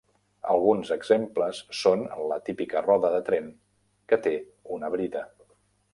Alguns 0.53 0.89
exemples 0.95 1.59
són 1.81 2.01
la 2.31 2.39
típica 2.49 2.83
roda 2.87 3.13
de 3.17 3.23
tren 3.31 3.53
que 4.13 4.23
té 4.29 4.37
una 4.79 4.95
brida. 4.97 5.27